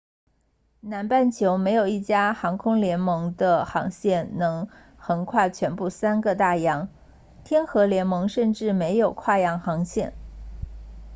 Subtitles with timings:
[0.79, 6.89] 南半球没有一家航空联盟的航线能横跨全部三个大洋
[7.43, 10.13] 天合联盟甚至没有跨洋航线